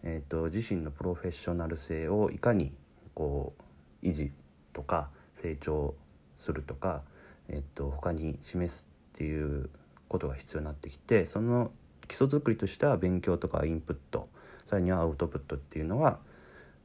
[0.04, 2.74] えーと、自身のプロフェッショナル性をいかに
[3.14, 3.54] こ
[4.02, 4.32] う維持
[4.74, 5.94] とか成長
[6.38, 7.04] するとか、
[7.50, 9.70] えーと、他に示すっていう
[10.08, 11.72] ことが必要になってきてその
[12.08, 14.30] 基礎作りとしては勉強とかインプット
[14.66, 16.20] さらにはアウトプットっていうのは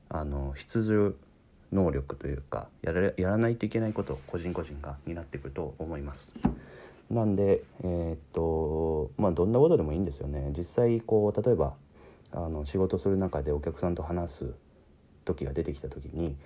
[0.08, 1.14] あの必需
[1.72, 6.34] 能力というかやらやらないといけないことを個人個人が担っていくと思います。
[7.10, 11.74] なんで、えー、っとまあどんなことでもいいんですよね実際こう例えば
[12.32, 14.54] あの仕事する中でお客さんと話す
[15.26, 16.36] 時が出てきた時に、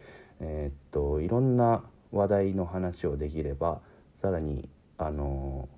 [0.41, 3.81] えー、っといろんな話題の話をできれば
[4.17, 5.69] さらにあの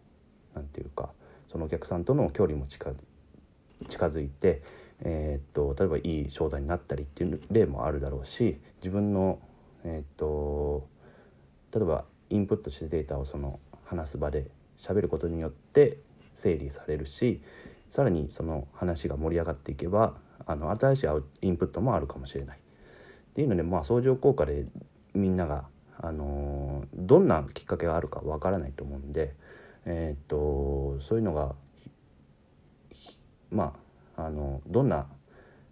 [0.55, 1.11] なんていうか
[1.49, 2.95] そのお客さんとの距離も近
[3.81, 4.63] づいて、
[5.01, 9.39] えー、っと例えばいい商談になったりっていう例もあるだろうし自分の、
[9.85, 10.87] えー、っと
[11.75, 14.47] 例えばインプットしてデータをその話す場で
[14.79, 15.99] 喋ることによって
[16.35, 17.41] 整理されるし
[17.89, 20.15] さらにその話が盛り上がっていけば
[20.47, 21.07] あの新しい
[21.43, 22.59] インプットもあるかもしれない。
[22.59, 22.61] っ
[23.35, 24.67] ていうのでまあ相乗効果で
[25.15, 25.67] みんなが、
[26.01, 29.35] あのー、どんなきっかけがあるかわからないと思うんで、
[29.91, 31.55] えー、っとそういうのが
[33.51, 33.73] ま
[34.17, 35.07] ああのどんな、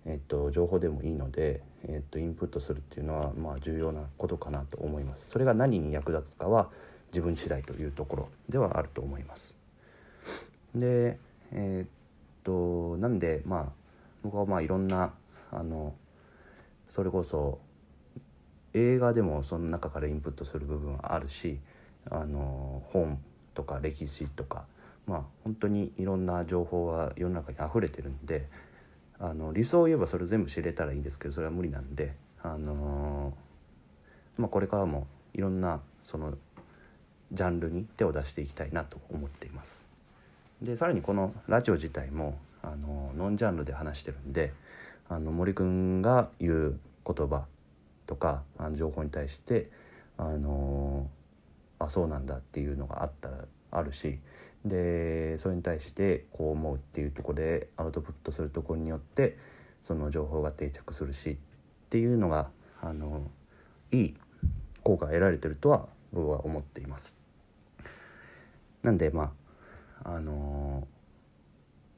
[0.07, 5.29] えー、っと情報でもいいので、えっとインプットするっていうのはまあ重要なことかなと思います。
[5.29, 6.70] それが何に役立つかは
[7.12, 9.55] 自分次第というところではあると思います。
[10.74, 11.18] で
[11.52, 11.88] えー、っ
[12.42, 13.66] となんでまあ
[14.22, 15.12] 僕はまあいろんな
[15.52, 15.94] あの
[16.88, 17.59] それこそ
[18.72, 21.61] 映画でもその中からインプットする部分はあるし
[22.11, 23.20] あの本
[23.57, 24.66] とか歴史とか
[25.07, 28.47] まあ本当にいろんな情報は世の中に溢れてるんで
[29.19, 33.33] あの理想を言えばそれ全部知れたらいいんですけどそれは無理なんであの
[34.37, 36.35] まあこれからもいろんなその
[37.33, 39.85] ジャンルに手を出していきたいなと思っています。
[40.62, 44.53] でさらにこのラジオ自体もあのノンジャンルで話してるんで
[45.09, 47.45] あの森くんが言う言葉
[48.07, 49.71] とかあの情報に対して
[50.16, 51.09] あの
[51.78, 53.30] あそうなんだっていうのがあった
[53.70, 54.18] あるし
[54.64, 59.38] でそれに対してこう思うっていうとこでアウトプットするところによって
[59.82, 61.36] その情報が定着するしっ
[61.88, 62.48] ていうのが
[62.82, 63.30] あの
[63.92, 64.14] いい
[64.82, 67.16] 効果が得られてるとは僕は思っています。
[68.82, 69.32] なんでま
[70.04, 70.86] ああの、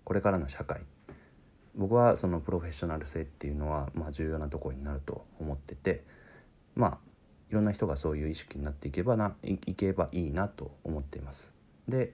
[0.05, 0.81] これからの社会
[1.77, 6.03] 僕はそのプロフェッショナル性っていうのは、まあ、重要なところになると思ってて
[6.75, 6.99] まあ
[7.51, 11.53] いろんな人がそういう意識になっていけばないいけばいいなと思っています。
[11.89, 12.13] で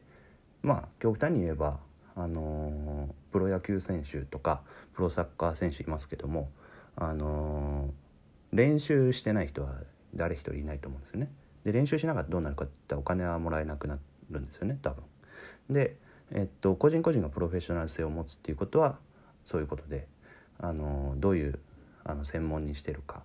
[0.62, 1.78] まあ極端に言えば
[2.16, 4.62] あのー、プロ野球選手とか
[4.94, 6.48] プロサッカー選手いますけども、
[6.96, 9.74] あのー、練習してない人は
[10.14, 11.28] 誰一人いないと思うんですよね。
[11.64, 13.98] で練習しなかったらどうなるかって言ったらお金はもらえなくな
[14.30, 15.02] るんですよね多分。
[15.70, 15.96] で、
[16.30, 18.98] えっと、個人個人がプロフェッショナル性を持つっていうことは
[19.44, 20.06] そういうことで
[20.58, 21.58] あのどういう
[22.04, 23.22] あの専門にしてるか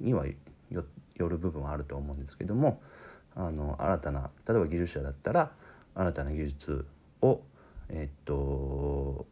[0.00, 0.26] には
[0.70, 0.84] よ
[1.18, 2.80] よる部分はあると思うんですけども
[3.36, 5.50] あの新たな例えば技術者だったら
[5.94, 6.86] 新たな技術
[7.22, 7.40] を、
[7.88, 9.26] えっと、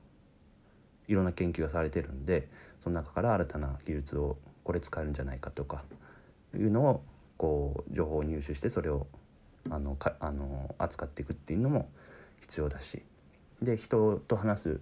[1.09, 2.49] いろんな研究がされてるんで
[2.83, 5.85] その中から新たな技術をこれ使えるんじゃないかとか
[6.55, 7.03] いうのを
[7.37, 9.07] こう情報を入手してそれを
[9.71, 11.89] あのかあの扱っていくっていうのも
[12.41, 13.03] 必要だし
[13.63, 14.81] で人と話す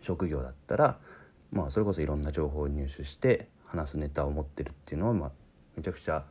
[0.00, 0.98] 職業だったら、
[1.52, 5.30] まあ、それこそいろんな情報を入手して話すネタを持ってるっていうのは、まあ、
[5.76, 6.24] めちゃくちゃ、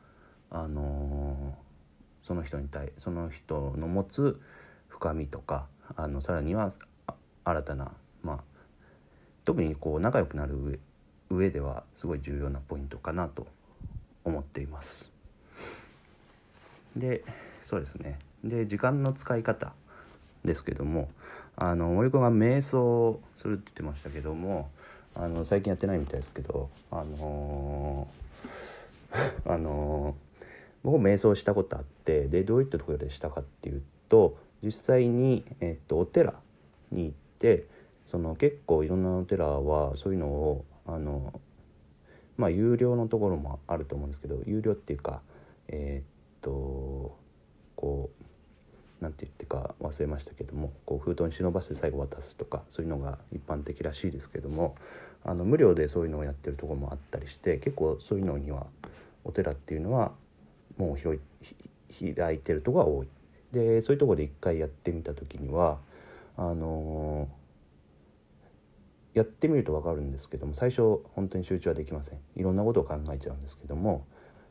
[0.49, 4.39] あのー、その人に対その人の持つ
[4.87, 6.69] 深みとかあのさらには
[7.43, 7.91] 新たな、
[8.23, 8.39] まあ、
[9.45, 10.79] 特にこう仲良くなる
[11.29, 13.47] 上ではすごい重要なポイントかなと
[14.23, 15.11] 思っています。
[16.95, 17.23] で
[17.63, 19.73] そうですねで時間の使い方
[20.43, 21.09] ですけども
[21.55, 24.69] あの森君が瞑想するって言ってましたけども
[25.15, 28.47] あの最近やってないみたいですけどあのー、
[29.45, 30.45] あのー、
[30.83, 36.35] 僕も瞑想したことあってでどういったところでしたかっていうと実際に、えっと、お寺
[36.91, 37.65] に行って
[38.05, 41.39] その結構いろんなお寺はそういうのをあの
[42.37, 45.21] まあ有料のところもあると思うんですけど有料っていうか
[45.67, 46.05] えー、っ
[46.41, 47.15] と
[47.75, 54.75] こうなんて言ってか忘れましたけどもこう封筒に忍ばせて最後渡すとかそういうのが一般的らしいですけども
[55.23, 58.67] あの無料でそういうのをやってるところもあったりして結構そういうのには
[59.23, 60.11] お寺っていうのは
[60.77, 63.07] もう広い開いてるとこが多い。
[63.51, 65.77] でそういうところで一回やってみた時には
[66.37, 74.05] あのー、やってみると分かるんですけども最初本当に集中はできませんいろんなことを考えちゃうんですけども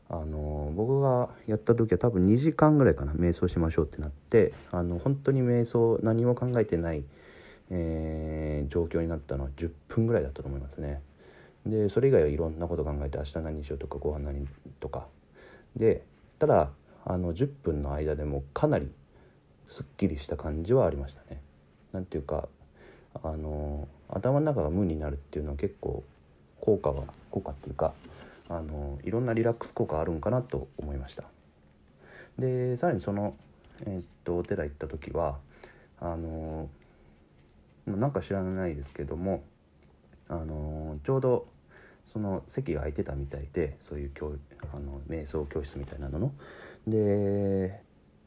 [0.09, 7.03] あの僕がやった時は多分2時間ぐらいかな瞑想しましょうってなってあの本当に瞑想何も考えてない、
[7.69, 11.01] えー、状況になったのは10分ぐらいだったと思いますね。
[11.65, 14.47] でそれ以外はいろんなこと考えて明日何にしようとかご飯何
[14.79, 15.07] とか
[15.75, 16.03] で
[16.39, 16.69] ただ
[17.05, 18.89] あの10分の間でもかなり
[19.67, 21.41] すっきりした感じはありましたね。
[21.93, 22.47] なんていうか
[23.23, 26.03] あの頭の中が無になるっていうのは結構
[26.59, 27.93] 効果は効果っていうか
[28.49, 31.23] あのいろんなリラックス効果あるんかなと思いました
[32.37, 33.35] でさらにその、
[33.85, 35.37] えー、っとお寺行った時は
[35.99, 36.69] あの
[37.85, 39.43] なんか知らないですけども
[40.29, 41.47] あのちょうど
[42.11, 44.35] その席が空いてたみたいでそういう教
[44.73, 46.33] あの瞑想教室みたいなのの
[46.85, 47.81] で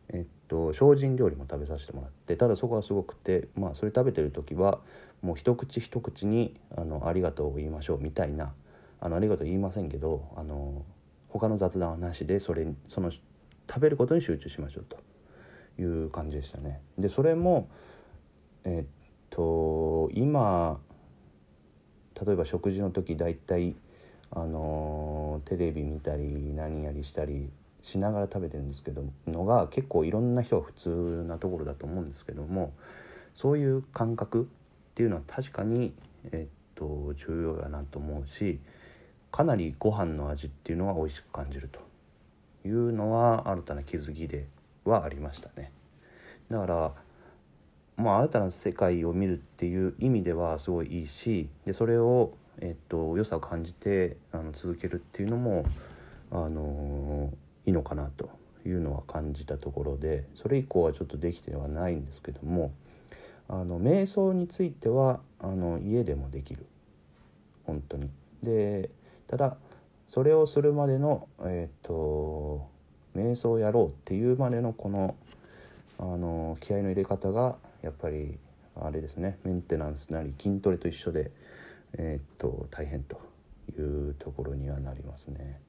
[0.08, 4.78] えっと精進料理も食べさせてもらってただそこはすごくてまあそれ食べてる時は
[5.20, 8.54] もう一口一口にあの「ありがとう」を言いましょうみたいな
[9.00, 10.82] あのありがとう言いませんけどあの
[11.28, 14.98] 他の雑談はなしでそれその食べることに集中しましょうと
[15.80, 16.80] いう感じでしたね。
[16.98, 17.68] でそれも
[18.64, 18.90] えっ
[19.28, 20.80] と今
[22.24, 23.74] 例えば食事の時大体
[24.30, 27.50] あのテレビ見たり何やりしたり
[27.82, 32.72] しながら食べてるんですけどのが結構いろんな人は普通なところだと思うんですけども
[33.34, 35.92] そういう感覚っていうのは確かに、
[36.32, 38.58] えっと、重要やなと思うし
[39.30, 41.80] かなりご飯の味っていうのは美味しく感じると
[42.66, 44.46] いうのは新たな気づきで
[44.84, 45.72] はありましたね。
[46.50, 46.92] だから
[47.96, 55.64] まあ新たな世界を見るっていう意味ではすごいいいしでそれを、えっと、良さを感じてあの続けるっていうのも、
[56.30, 57.32] あの
[57.66, 58.30] いいのかなと
[58.66, 62.72] いうのは感じたところでそれ以降はちょっとできてはないんですけども
[63.48, 66.66] あの瞑想についてはあの家でもできる
[67.64, 68.10] 本当に。
[68.42, 68.90] で
[69.28, 69.56] ただ
[70.08, 72.66] それをするまでのえっ、と
[73.16, 75.14] 瞑想をやろうっていうまでのこの
[75.98, 78.38] あの気合の入れ方がやっぱり
[78.80, 81.30] あれですねメンテナンスなり筋トレと一緒で、
[81.98, 83.20] えっ、と大変と
[83.78, 85.60] いうところにはなりますね。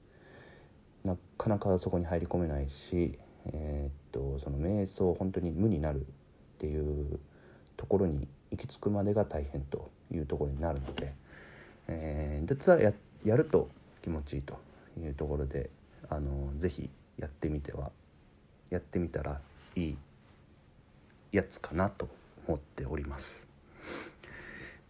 [1.03, 3.19] なかなかそこに入り込めないし、
[3.51, 6.03] えっ、とその瞑想本当に無になるっ
[6.57, 7.19] ていう
[7.75, 11.13] ところに行き着くまでが大変というところになるので、
[11.89, 12.93] えー、実はや
[13.25, 13.69] やると
[14.01, 14.57] 気持ちいいと
[14.97, 15.69] いうところで
[16.09, 17.91] あのぜひやってみては
[18.69, 19.41] やってみたら
[19.75, 19.97] いい
[21.31, 22.07] やつかなと
[22.47, 23.47] 思っております。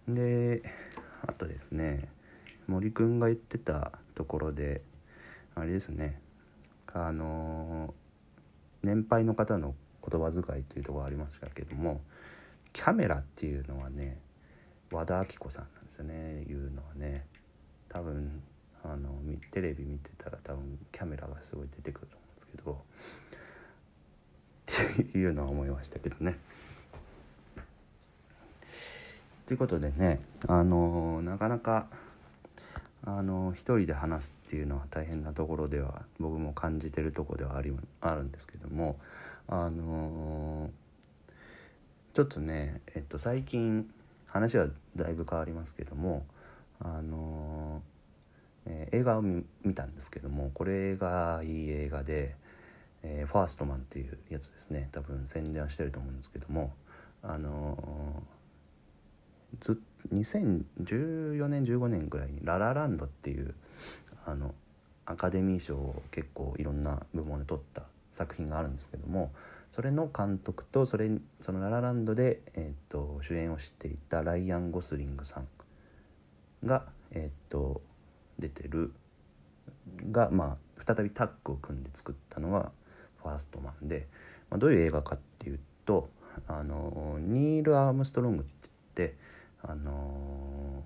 [0.08, 0.62] で
[1.26, 2.10] あとですね
[2.68, 4.82] 森くんが言ってたところで
[5.56, 6.20] あれですね
[6.94, 7.94] あの
[8.84, 9.74] 年配の方の
[10.08, 12.02] 言葉遣いというところありましたけども
[12.72, 14.20] キャメラっていうのはね
[14.92, 17.26] 和田アキ子さんなんですよね言うのはね。
[17.90, 18.44] 多分
[18.84, 19.10] あの
[19.52, 22.82] テレビ見てたら多分キャメラがすごい出てくると思うんですけど
[25.16, 26.38] いうのは思いましたけどね。
[29.46, 31.86] ということでねあのなかなか
[33.04, 37.72] あの一人で話すっていうのは大変なところでは僕も感じてるとこではあり
[38.02, 38.98] あるんですけども
[39.48, 40.72] あの
[42.16, 43.88] ちょっとね、えっと、最近
[44.26, 46.26] 話はだいぶ変わりますけども
[46.80, 47.84] あの、
[48.66, 52.36] えー映画を見見たんですけどもこれがいい映画で
[53.06, 54.90] 「えーファーストマン」っていうやつですね。
[54.92, 56.74] 多分宣伝してると思うんですけども。
[57.28, 58.24] あの
[59.60, 59.82] ず
[60.14, 63.56] 2014年15年ぐらいに「ララランド」っていう
[64.26, 64.54] あの
[65.06, 69.32] アカデミー賞を結構いろんな部門で取った作品があるんですけども
[69.72, 71.10] それの監督とそれ
[71.42, 75.48] その「ララランドで」えー、と主演をしていたライアン・ゴスリングさん
[76.64, 77.82] が、えー、と
[78.38, 78.94] 出てる
[80.12, 82.72] が、まあ、再びタッグを組んで作ったのが
[83.26, 84.08] 「ファーストマンで」
[84.50, 86.10] まあ、どういう映画かっていうと
[86.48, 89.18] あのニール・アームストロングって言って
[89.62, 90.84] あの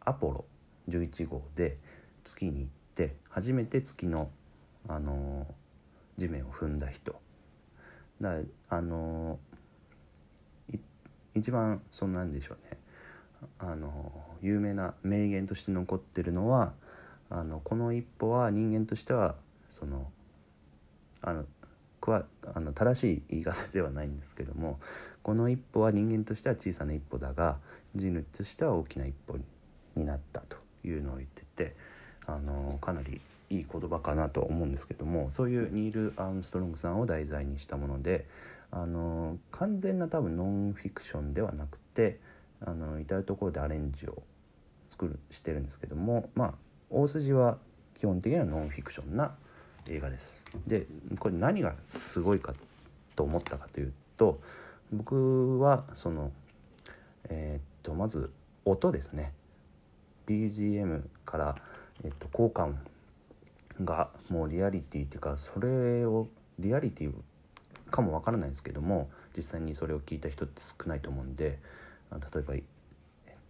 [0.00, 0.44] アポロ
[0.88, 1.78] 11号で
[2.24, 4.30] 月に行って初めて月の
[4.88, 5.46] あの
[6.16, 7.14] 地面を踏んだ人。
[8.20, 8.36] だ
[8.68, 9.38] あの
[11.34, 12.78] 一番そんなんでしょうね。
[13.58, 14.12] あの
[14.42, 16.74] 有名な名言として残ってるのは
[17.30, 19.36] あのこの一歩は人間としては
[19.68, 20.10] その
[21.22, 21.44] あの
[22.00, 22.24] くわ
[22.54, 24.80] あの正しい言い方ではないんですけども
[25.22, 27.58] この一歩は人間としては小さな一歩だが
[27.94, 29.44] 人類としては大きな一歩に
[29.96, 31.74] になったというのを言ってて
[32.26, 33.20] あのかなり
[33.50, 38.26] いい言葉かなと思うんですけどもそういうニール・アームストロングさんを題材にしたもので
[38.70, 42.20] あの完全な多分ノンフィクションではなくて
[42.64, 44.22] あの至る所でアレンジを
[44.88, 46.54] 作るしてるんですけどもまあ
[46.88, 47.58] 大筋は
[47.98, 49.34] 基本的にはノンフィクションな
[49.88, 50.44] 映画です。
[50.66, 50.86] で
[51.18, 52.54] これ何がすごいか
[53.16, 54.40] と思ったかというと
[54.92, 56.32] 僕はその
[57.28, 58.30] えーっとまず
[58.64, 59.32] 音ですね
[60.26, 61.56] BGM から、
[62.04, 62.78] えっと、効果音
[63.84, 66.28] がもうリアリティっていうかそれを
[66.58, 67.12] リアリティ
[67.90, 71.58] かもわからないですけども実際にそれを聞いた人って少ないと思うんで
[72.12, 72.62] 例えば、えっ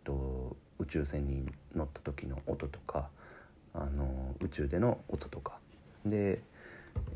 [0.05, 3.09] と、宇宙船に乗った時の音とか
[3.74, 5.59] あの宇宙での音とか
[6.05, 6.42] で、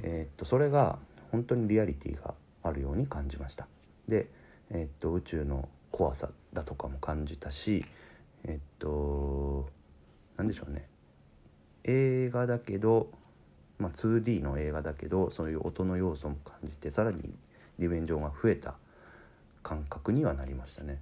[0.02, 0.98] えっとそれが
[1.32, 3.66] 本当にリアリティがあるように感じました。
[4.08, 4.28] で、
[4.70, 7.84] えっと宇宙の怖さだとかも感じたし
[8.42, 9.68] えっと
[10.36, 10.88] 何でしょうね
[11.84, 13.10] 映画だけど、
[13.78, 17.22] まあ、2D の映画だけどそういう音の要素も感じてさらに
[17.78, 18.74] ディメンジョンが増えた
[19.62, 21.00] 感覚にはなりましたね。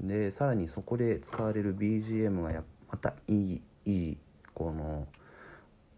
[0.00, 4.18] でさらにそこで使われる BGM がまたいいいい
[4.52, 5.06] この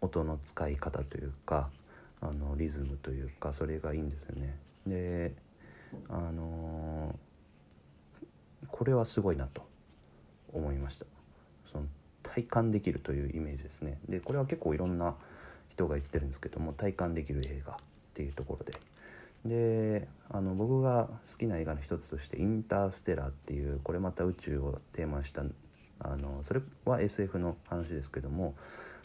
[0.01, 1.69] 音の使い方というか
[2.21, 4.57] あのリズムというかそれがいいんですよね。
[4.85, 5.33] で
[6.09, 7.17] あの
[8.67, 9.65] これはすごいなと
[10.53, 11.05] 思いました。
[11.71, 11.85] その
[12.23, 13.99] 体感できるというイメージですね。
[14.07, 15.15] でこれは結構いろんな
[15.69, 17.75] 人が言ってるんですけども体感できる映画っ
[18.13, 18.73] ていうところで。
[19.45, 25.43] であの僕が好きな映画の一つとして「インターステラー」っていうこれまた宇宙をテーマにした
[25.99, 28.55] あのそれは SF の話ですけども、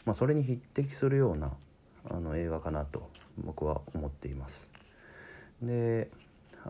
[0.04, 1.52] まあ、それに匹敵するような
[2.10, 4.70] あの映画かなと僕は思っています。
[5.62, 6.10] で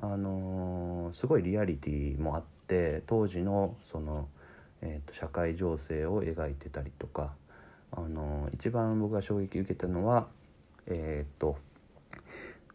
[0.00, 4.28] あのすごいリアリティもあって当時のその、
[4.82, 7.32] えーと社会情勢を描いてたりとか、
[7.92, 10.26] あの一番僕が衝撃受けたのは
[10.86, 11.58] えっ、と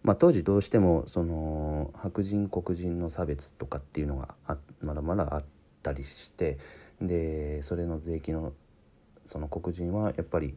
[0.02, 5.46] まあ、当時どうしてもその白人黒人の差別とかっていうのがあまだまだあっ
[5.84, 6.58] たりして
[7.02, 8.54] でそれの税金の
[9.30, 10.56] その黒人はやっぱり、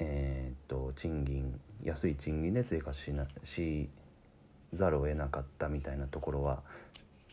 [0.00, 3.88] えー、と賃金安い賃金で生活しなし
[4.72, 6.62] ざるを得なかったみたいなところは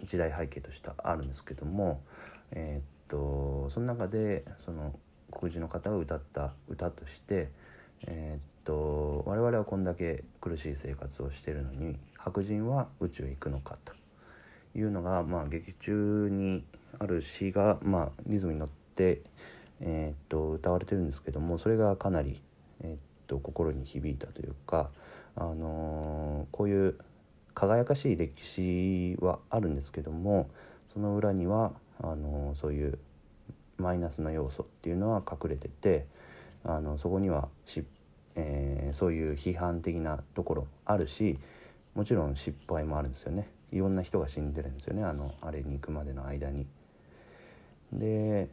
[0.04, 2.04] 時代背景としてあるんですけども、
[2.52, 4.94] えー、とその中でその
[5.32, 7.50] 黒人の方が歌った歌として、
[8.06, 13.94] えー、と我々はこんだけ苦しい生活をしてるのに白人は宇宙へ行くのかと
[14.78, 16.64] いうのが、まあ、劇中に
[17.00, 19.22] ある詩が、まあ、リズムに乗って、
[19.82, 22.42] えー、と歌われてるんですけどもそれがかなり、
[22.82, 24.90] えー、と心に響いたというか、
[25.36, 26.98] あのーこういう
[27.54, 30.50] 輝かしい歴史はあるんですけども
[30.94, 31.72] その裏には
[32.04, 33.00] あのそういう
[33.78, 36.06] マイナスな要素っていうのは隠れてて
[36.66, 37.86] あのそこにはし、
[38.36, 41.40] えーそういう批判的なところあるし
[41.96, 46.68] もちろん失敗もあるんですよねいろんな人が死んでるんですよねあのあれに行くまでの間に。
[47.92, 48.50] で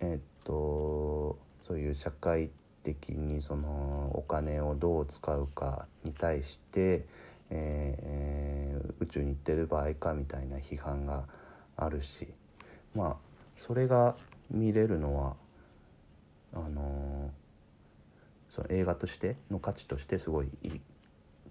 [0.00, 2.50] えっとそういう社会
[2.82, 7.04] 的にそのお金をどう使うかに対して、
[7.50, 8.62] えー
[9.00, 11.24] 宇宙に行ってる場合かみたいな批判が
[11.76, 12.28] あるし
[12.94, 13.16] まあ
[13.58, 14.16] それが
[14.50, 15.34] 見れるのは
[16.54, 17.30] あの
[18.50, 20.48] その映画としての価値としてすごい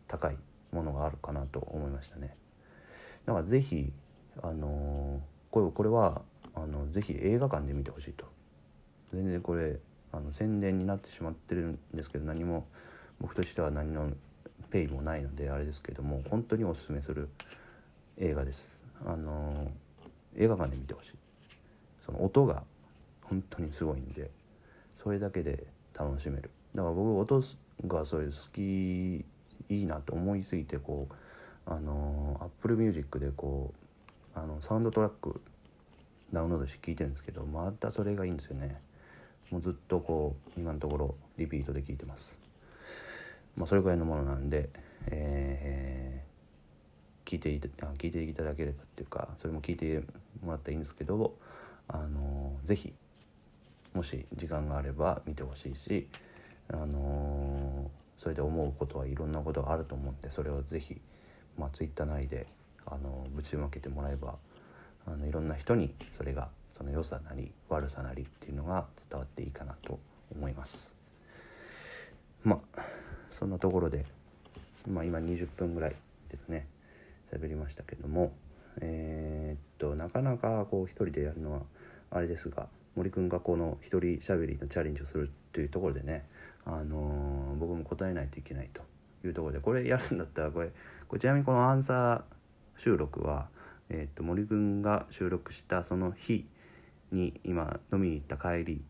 [0.08, 0.38] 高い
[0.72, 2.36] ものがあるかなと思いましたね。
[3.26, 3.92] だからぜひ
[4.42, 5.20] あの
[5.50, 6.22] これこれは
[6.54, 8.31] あのぜひ映画館で見てほしいと
[9.14, 9.78] 全然これ
[10.12, 12.66] あの宣伝になってしまってるんですけど何も
[13.20, 14.12] 僕としては何の
[14.70, 17.30] ペイもないのであれですけども本当におすすめする
[18.18, 18.82] 映画です。
[19.06, 19.72] あの
[20.36, 21.16] 映画館で見てほしい。
[22.06, 22.64] その音が
[23.24, 24.30] 本当にすごいんで
[24.96, 26.50] それだけで楽しめる。
[26.76, 27.44] だから僕音
[27.88, 29.26] がそういう好き
[29.74, 31.14] いいなと思いすぎてこう
[31.72, 33.74] あの Apple Music でこ
[34.36, 35.42] うあのサウンドトラック
[36.34, 38.80] ダウンロードして聴いてるんですけどまたそれがいいんですよね。
[39.52, 42.40] もうずっとこう今のところリピートで聴いてます。
[43.56, 44.70] まあそれぐらいのものなんで
[45.08, 50.04] えー、聞いていた聞いていただければっていうかそれも聞いて
[50.44, 51.36] もらったらいいんですけど
[51.88, 52.94] あの是非
[53.94, 56.08] もし時間があれば見てほしいし
[56.72, 61.02] あのそれで思うことはいろんなことがあると思うんでそれを是非
[61.58, 62.48] まあ、Twitter なりで
[62.86, 64.36] あのぶちまけてもらえば
[65.06, 70.00] あのいろんな人にそれがその良さなり悪さなりっていうのが伝わっていいかなと
[70.34, 70.94] 思います。
[72.44, 72.82] まあ
[73.30, 74.06] そんなところで、
[74.88, 75.96] まあ、今20分ぐらい
[76.30, 76.68] ですね。
[77.32, 78.34] 喋りましたけども
[78.80, 81.62] えー、っとなかなかこう一人でやるのは
[82.10, 86.26] あれですが森くんがこの一人しゃべりのチャレンジをするというところでね、
[86.66, 88.82] あのー、僕も答えないといけないと
[89.26, 90.72] いうところでこれやるんだったらこれ
[91.08, 93.48] これちなみにこのアンサー収録は、
[93.90, 96.46] えー、と森君が収録したその日
[97.12, 98.82] に今飲みに行った帰り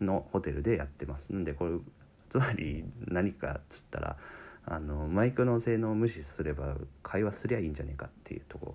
[0.00, 1.32] のホテルでやってます。
[1.32, 1.78] んでこれ
[2.28, 4.16] つまり何かっつったら
[4.64, 8.74] あのマイクの性能を無視すれば会話すりゃいいんじゃねえかっていうとこ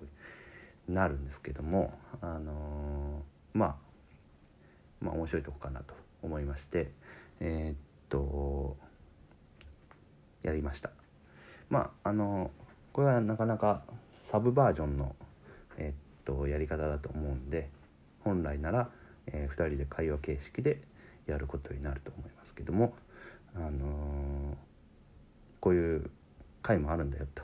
[0.88, 1.92] になるんですけども
[2.22, 3.76] あのまあ
[5.00, 6.90] まあ面白いとこかなと思いまして
[7.40, 7.76] えー、っ
[8.08, 8.76] と
[10.42, 10.90] やりました。
[11.68, 12.50] まああの
[12.92, 13.82] これはなかなか
[14.22, 15.14] サブバージョンの、
[15.78, 17.68] えっとやり方だと思うんで
[18.24, 18.90] 本来なら、
[19.26, 20.82] えー、2人で会話形式で
[21.26, 22.94] やることになると思いますけども、
[23.54, 24.54] あのー、
[25.60, 26.10] こういう
[26.62, 27.42] 回もあるんだよと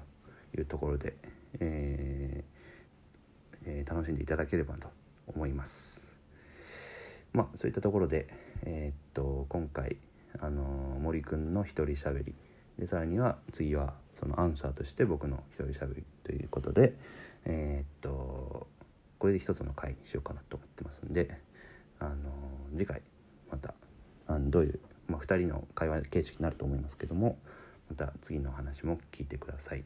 [0.57, 1.15] いうところで、
[1.61, 2.59] えー
[3.67, 4.89] えー、楽しんでいただければと
[5.27, 6.17] 思います。
[7.33, 8.27] まあそういったところで、
[8.65, 9.97] えー、っと今回、
[10.41, 12.35] あの森くんの一人しゃべり
[12.79, 16.95] でさらには次はそのアンサーとして僕の一人しゃべりということで
[17.45, 18.67] えー、っと
[19.19, 21.41] これで一つの回にしようかなと思ってますんで
[21.99, 22.15] あの
[22.77, 23.03] 次回
[23.51, 23.75] また
[24.27, 27.39] あのどういう、まあ、2人の会話形式になると思いますけども
[27.89, 29.85] また次の話も聞いてください。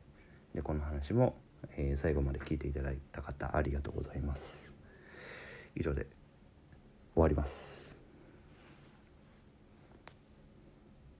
[0.55, 1.37] でこの話も、
[1.77, 4.75] えー、最後まで聞いていただいた方ありがとうございます。
[5.77, 6.07] 以上で
[7.15, 7.92] 終わります。